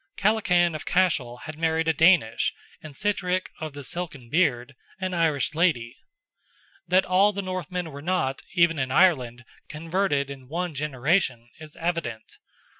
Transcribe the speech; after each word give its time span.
Kellachan 0.17 0.73
of 0.73 0.83
Cashel 0.83 1.41
had 1.45 1.59
married 1.59 1.87
a 1.87 1.93
Danish, 1.93 2.55
and 2.81 2.95
Sitrick 2.95 3.51
"of 3.59 3.73
the 3.73 3.83
Silken 3.83 4.31
beard," 4.31 4.73
an 4.99 5.13
Irish 5.13 5.53
lady. 5.53 5.95
That 6.87 7.05
all 7.05 7.31
the 7.31 7.43
Northmen 7.43 7.91
were 7.91 8.01
not, 8.01 8.41
even 8.55 8.79
in 8.79 8.89
Ireland, 8.89 9.45
converted 9.69 10.31
in 10.31 10.47
one 10.47 10.73
generation, 10.73 11.51
is 11.59 11.75
evident. 11.75 12.39